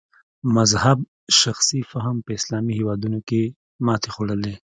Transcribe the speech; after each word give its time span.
مذهب 0.57 0.99
شخصي 1.41 1.81
فهم 1.91 2.15
په 2.25 2.31
اسلامي 2.39 2.73
هېوادونو 2.79 3.19
کې 3.27 3.41
ماتې 3.85 4.09
خوړلې. 4.13 4.53